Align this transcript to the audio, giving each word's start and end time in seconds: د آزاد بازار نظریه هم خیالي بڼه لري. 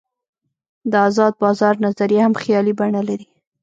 د 0.91 0.93
آزاد 1.07 1.33
بازار 1.43 1.75
نظریه 1.85 2.21
هم 2.25 2.33
خیالي 2.41 2.73
بڼه 2.79 3.01
لري. 3.09 3.27